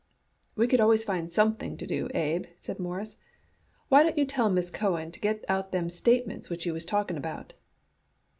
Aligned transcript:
"We 0.55 0.65
could 0.65 0.81
always 0.81 1.03
find 1.03 1.29
something 1.31 1.77
to 1.77 1.85
do, 1.85 2.09
Abe," 2.15 2.45
said 2.57 2.79
Morris. 2.79 3.17
"Why 3.89 4.01
don't 4.01 4.17
you 4.17 4.25
tell 4.25 4.49
Miss 4.49 4.71
Cohen 4.71 5.11
to 5.11 5.19
get 5.19 5.45
out 5.47 5.71
them 5.71 5.91
statements 5.91 6.49
which 6.49 6.65
you 6.65 6.73
was 6.73 6.85
talking 6.85 7.17
about?" 7.17 7.53